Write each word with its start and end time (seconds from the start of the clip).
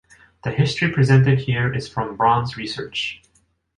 The 0.43 0.49
history 0.49 0.91
presented 0.91 1.41
here 1.41 1.71
is 1.71 1.87
from 1.87 2.15
Brahms' 2.17 2.57
research. 2.57 3.21